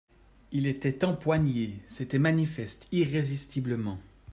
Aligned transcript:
Il 0.51 0.65
était 0.65 1.05
«empoigné», 1.05 1.77
c'était 1.85 2.17
manifeste, 2.17 2.87
irrésistiblement. 2.91 3.99